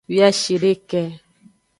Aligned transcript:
Wiashideke. 0.13 1.01